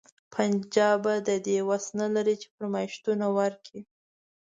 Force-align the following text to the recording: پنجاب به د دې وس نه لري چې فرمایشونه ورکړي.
پنجاب 0.33 0.97
به 1.03 1.13
د 1.27 1.29
دې 1.45 1.57
وس 1.69 1.85
نه 1.99 2.07
لري 2.15 2.35
چې 2.41 2.47
فرمایشونه 2.55 3.25
ورکړي. 3.37 3.81